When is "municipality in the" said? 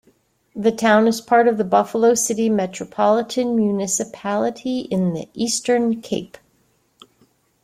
3.55-5.29